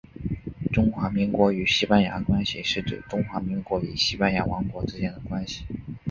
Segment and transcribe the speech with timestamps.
[0.73, 5.63] 中华民国与西班牙关系是指中华民国与西班牙王国之间的关系。